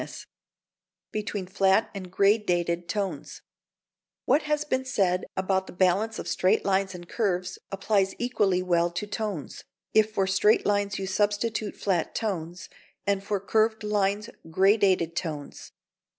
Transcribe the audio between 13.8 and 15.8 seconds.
lines gradated tones.